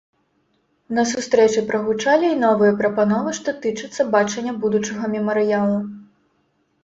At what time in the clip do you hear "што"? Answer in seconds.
3.39-3.49